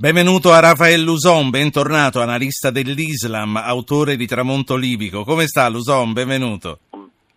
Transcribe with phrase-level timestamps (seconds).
[0.00, 5.24] Benvenuto a Rafael Luson, bentornato, analista dell'Islam, autore di Tramonto Libico.
[5.24, 6.14] Come sta Luson?
[6.14, 6.78] Benvenuto.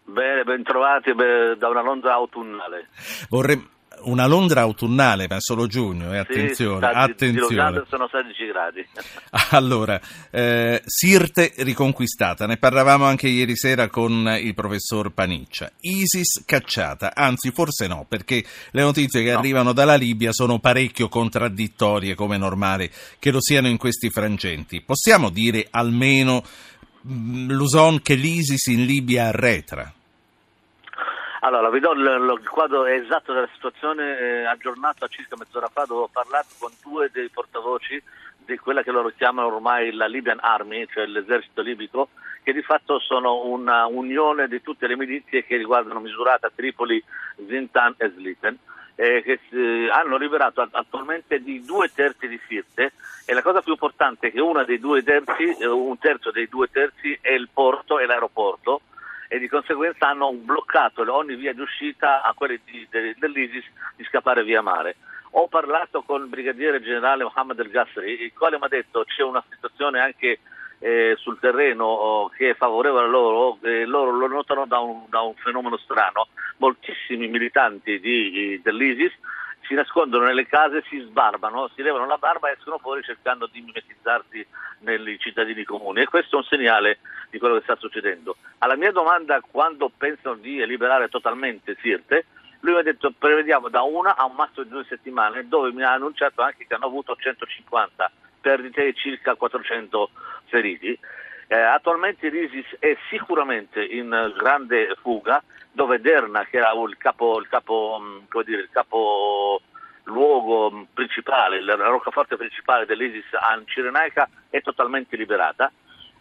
[0.06, 2.88] Bene, bentrovati da una Londra autunnale.
[3.28, 3.62] Vorrei
[4.04, 7.84] una Londra autunnale, ma solo giugno, e eh, attenzione, sì, attenzione.
[7.88, 8.86] Sono 16 gradi.
[9.52, 10.00] Allora,
[10.32, 15.72] eh, Sirte riconquistata, ne parlavamo anche ieri sera con il professor Paniccia.
[15.82, 19.38] ISIS cacciata, anzi forse no, perché le notizie che no.
[19.38, 24.82] arrivano dalla Libia sono parecchio contraddittorie, come normale che lo siano in questi frangenti.
[24.82, 26.44] Possiamo dire almeno,
[27.08, 29.94] mm, Luson, che l'ISIS in Libia arretra?
[31.46, 36.04] Allora, vi do il, il quadro esatto della situazione eh, aggiornato circa mezz'ora fa dove
[36.04, 38.02] ho parlato con due dei portavoci
[38.46, 42.10] di quella che loro chiamano ormai la Libyan Army, cioè l'esercito libico,
[42.44, 47.04] che di fatto sono una unione di tutte le milizie che riguardano Misurata, Tripoli,
[47.46, 48.58] Zintan e Sliten.
[48.96, 52.94] Eh, che eh, hanno liberato attualmente di due terzi di Sirte
[53.26, 56.48] e la cosa più importante è che una dei due terzi, eh, un terzo dei
[56.48, 58.82] due terzi è il porto e l'aeroporto
[59.34, 64.04] e di conseguenza hanno bloccato ogni via di uscita a quelli di, de, dell'ISIS di
[64.04, 64.98] scappare via mare.
[65.32, 69.12] Ho parlato con il brigadiere generale Mohammed El Gassri, il quale mi ha detto che
[69.16, 70.38] c'è una situazione anche
[70.78, 75.06] eh, sul terreno oh, che è favorevole a loro, eh, loro lo notano da un,
[75.10, 76.28] da un, fenomeno strano.
[76.58, 79.14] Moltissimi militanti di, dell'ISIS
[79.68, 83.62] si nascondono nelle case, si sbarbano, si levano la barba e escono fuori cercando di
[83.62, 84.46] mimetizzarsi
[84.80, 88.38] nei cittadini comuni e questo è un segnale di quello che sta succedendo.
[88.60, 92.26] Alla mia domanda quando pensano di liberare totalmente Sirte,
[92.62, 95.84] lui mi ha detto prevediamo da una a un massimo di due settimane dove mi
[95.84, 98.12] ha annunciato anche che hanno avuto 150
[98.44, 100.10] perdite e circa 400
[100.46, 101.00] feriti.
[101.54, 105.40] Eh, attualmente l'ISIS è sicuramente in grande fuga,
[105.72, 109.62] dove Derna, che era il capo, il capo, mm, dire, il capo
[110.06, 115.72] luogo principale, la roccaforte principale dell'ISIS a Cirenaica, è totalmente liberata.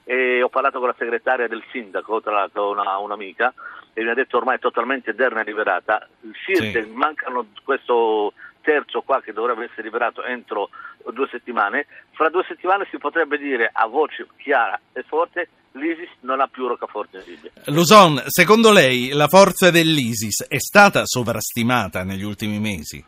[0.05, 3.55] E ho parlato con la segretaria del sindaco, tra l'altro una, un'amica,
[3.95, 6.07] e mi ha detto ormai è totalmente Derna liberata.
[6.45, 6.91] Sirte, sì.
[6.91, 10.71] mancano questo terzo qua che dovrebbe essere liberato entro
[11.13, 16.41] due settimane, fra due settimane si potrebbe dire a voce chiara e forte l'ISIS non
[16.41, 17.51] ha più roccaforte in Libia.
[17.67, 23.05] Luzon, secondo lei la forza dell'ISIS è stata sovrastimata negli ultimi mesi?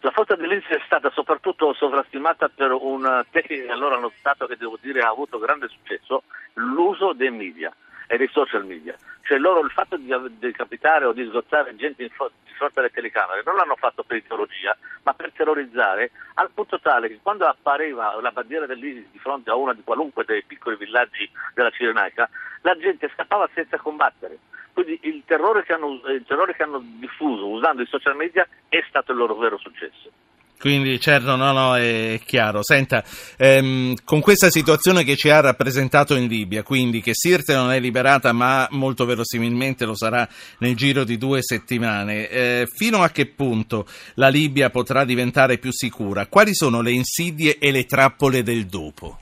[0.00, 4.56] La forza dell'ISIS è stata soprattutto sovrastimata per una tecnica che allora hanno stato che
[4.56, 6.22] devo dire ha avuto grande successo,
[6.54, 7.74] l'uso dei media
[8.06, 8.96] e dei social media.
[9.28, 12.88] Cioè loro il fatto di decapitare o di sgozzare gente in fo- di fronte alle
[12.88, 18.18] telecamere non l'hanno fatto per ideologia, ma per terrorizzare, al punto tale che quando appariva
[18.22, 22.26] la bandiera dell'ISIS di fronte a uno di qualunque dei piccoli villaggi della Cirenaica,
[22.62, 24.38] la gente scappava senza combattere.
[24.72, 28.82] Quindi il terrore che hanno, il terrore che hanno diffuso usando i social media è
[28.88, 30.10] stato il loro vero successo.
[30.58, 32.64] Quindi certo, no, no, è chiaro.
[32.64, 33.04] Senta,
[33.36, 37.78] ehm, con questa situazione che ci ha rappresentato in Libia, quindi che Sirte non è
[37.78, 40.26] liberata ma molto verosimilmente lo sarà
[40.58, 45.70] nel giro di due settimane, eh, fino a che punto la Libia potrà diventare più
[45.70, 46.26] sicura?
[46.26, 49.20] Quali sono le insidie e le trappole del dopo?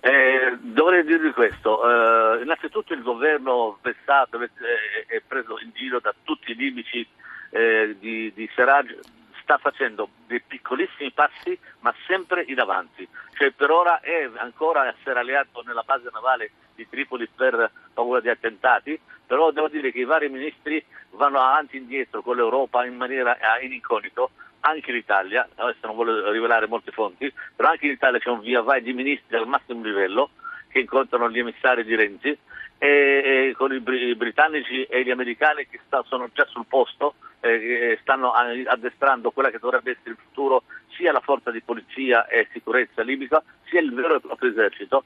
[0.00, 6.50] Eh, dovrei dirvi questo, eh, innanzitutto il governo vessato è preso in giro da tutti
[6.52, 7.06] i libici
[7.50, 9.16] eh, di, di Serraj
[9.48, 15.20] sta facendo dei piccolissimi passi ma sempre in avanti, cioè per ora è ancora essere
[15.20, 20.04] alleato nella base navale di Tripoli per paura di attentati, però devo dire che i
[20.04, 25.48] vari ministri vanno avanti e indietro con l'Europa in maniera eh, in incognito, anche l'Italia,
[25.54, 28.92] adesso non voglio rivelare molte fonti, però anche in Italia c'è un via vai di
[28.92, 30.28] ministri al massimo livello
[30.68, 32.38] che incontrano gli emissari di Renzi
[32.78, 37.14] e, e con i, i, britannici e gli americani che sta, sono già sul posto
[37.40, 40.62] eh, stanno addestrando quella che dovrebbe essere il futuro
[40.96, 45.04] sia la forza di polizia e sicurezza libica sia il vero e proprio esercito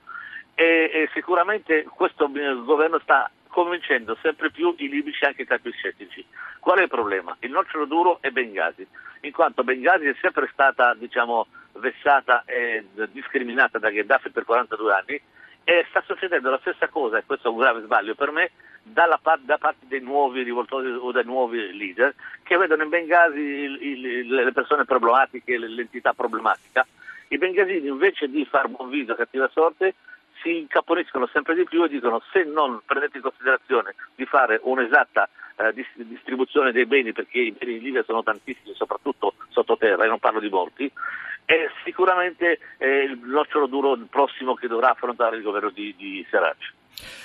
[0.55, 2.31] e, e sicuramente questo
[2.65, 6.25] governo sta convincendo sempre più i libici anche tra i più scettici.
[6.59, 7.37] Qual è il problema?
[7.41, 8.87] Il nocciolo duro è Bengasi,
[9.21, 15.20] in quanto Bengasi è sempre stata diciamo, vessata e discriminata da Gheddafi per 42 anni
[15.64, 18.50] e sta succedendo la stessa cosa, e questo è un grave sbaglio per me,
[19.23, 23.82] part- da parte dei nuovi rivoltori o dei nuovi leader che vedono in Bengasi il,
[23.82, 26.87] il, le persone problematiche, l'entità problematica.
[27.29, 29.94] I bengasini invece di far buon viso a cattiva sorte
[30.43, 35.29] si incaponiscono sempre di più e dicono se non prendete in considerazione di fare un'esatta
[35.56, 40.19] eh, distribuzione dei beni, perché i beni in Libia sono tantissimi, soprattutto sottoterra, e non
[40.19, 40.91] parlo di morti,
[41.44, 46.73] è sicuramente eh, il nocciolo duro prossimo che dovrà affrontare il governo di, di Serraj.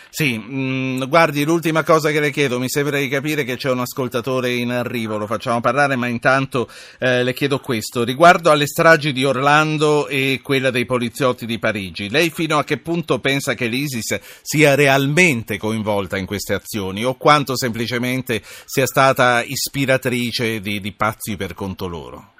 [0.10, 3.69] Sì, mh, mm, guardi, l'ultima cosa che le chiedo, mi sembra di capire che c'è
[3.69, 6.68] un ascoltatore in arrivo, lo facciamo parlare, ma intanto
[7.00, 8.04] eh, le chiedo questo.
[8.04, 12.78] Riguardo alle stragi di Orlando e quella dei poliziotti di Parigi, lei fino a che
[12.80, 19.44] punto pensa che l'ISIS sia realmente coinvolta in queste azioni o quanto semplicemente sia stata
[19.44, 22.31] ispiratrice di, di pazzi per conto loro?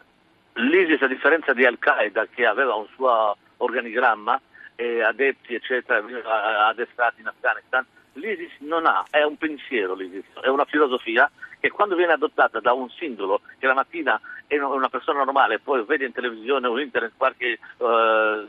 [0.54, 4.42] L'ISIS, a differenza di Al-Qaeda, che aveva un suo organigramma,
[4.78, 7.84] e adepti eccetera addestrati in Afghanistan,
[8.14, 11.30] l'ISIS non ha, è un pensiero l'ISIS, è una filosofia
[11.60, 15.60] che quando viene adottata da un singolo che la mattina è una persona normale e
[15.60, 18.48] poi vede in televisione o internet qualche, uh,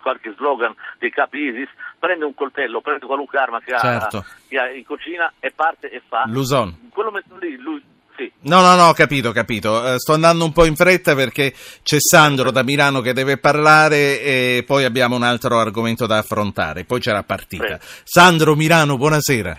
[0.00, 1.68] qualche slogan dei capi ISIS,
[1.98, 4.16] prende un coltello, prende qualunque arma che, certo.
[4.18, 6.24] ha, che ha in cucina e parte e fa.
[6.26, 6.88] L'uson.
[6.90, 7.92] Quello lì, lui.
[8.44, 9.70] No, no, no, ho capito, ho capito.
[9.72, 11.52] Uh, sto andando un po' in fretta perché
[11.82, 16.84] c'è Sandro da Milano che deve parlare e poi abbiamo un altro argomento da affrontare.
[16.84, 17.78] Poi c'è la partita.
[17.80, 18.02] Sì.
[18.04, 19.56] Sandro Milano, buonasera.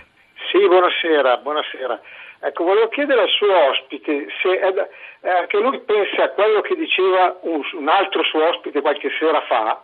[0.52, 2.00] Sì, buonasera, buonasera.
[2.46, 7.36] Ecco, volevo chiedere al suo ospite se eh, anche lui pensa a quello che diceva
[7.42, 9.82] un, un altro suo ospite qualche sera fa,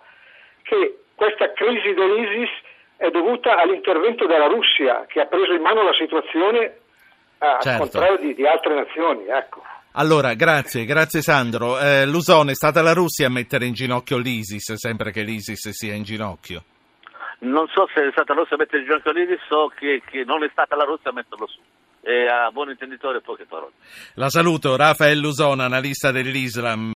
[0.63, 2.51] che questa crisi dell'ISIS
[2.99, 6.82] è dovuta all'intervento della Russia che ha preso in mano la situazione
[7.43, 7.69] ah, certo.
[7.69, 9.27] al contrario di, di, altre nazioni.
[9.27, 9.63] Ecco.
[9.93, 11.79] Allora, grazie, grazie Sandro.
[11.79, 15.95] Eh, Lusone, è stata la Russia a mettere in ginocchio l'ISIS, sempre che l'ISIS sia
[15.95, 16.65] in ginocchio?
[17.41, 20.25] Non so se è stata la Russia a mettere in ginocchio l'ISIS, so che, che
[20.25, 21.59] non è stata la Russia a metterlo su.
[22.05, 23.73] E a buon intenditore poche parole.
[24.15, 26.91] La saluto, Rafael Lusone, analista dell'Islam.